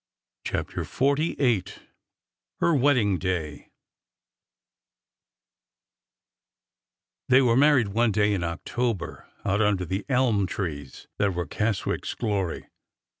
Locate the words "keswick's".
11.45-12.15